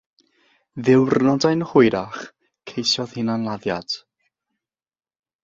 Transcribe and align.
Ddiwrnodau'n 0.85 1.61
hwyrach, 1.73 2.17
ceisiodd 2.73 3.15
hunan-laddiad. 3.21 3.99